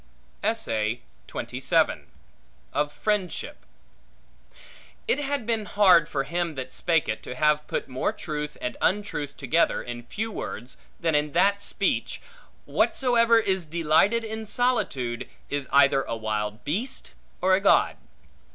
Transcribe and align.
Of 0.41 0.57
Friendship 2.91 3.65
IT 5.07 5.19
HAD 5.19 5.45
been 5.45 5.65
hard 5.65 6.09
for 6.09 6.23
him 6.23 6.55
that 6.55 6.73
spake 6.73 7.07
it 7.07 7.21
to 7.21 7.35
have 7.35 7.67
put 7.67 7.87
more 7.87 8.11
truth 8.11 8.57
and 8.59 8.75
untruth 8.81 9.37
together 9.37 9.83
in 9.83 10.01
few 10.07 10.31
words, 10.31 10.77
than 10.99 11.13
in 11.13 11.33
that 11.33 11.61
speech, 11.61 12.19
Whatsoever 12.65 13.37
is 13.39 13.67
delighted 13.67 14.23
in 14.23 14.47
solitude, 14.47 15.29
is 15.51 15.69
either 15.71 16.01
a 16.01 16.15
wild 16.15 16.63
beast 16.65 17.11
or 17.39 17.53
a 17.53 17.61
god. 17.61 17.95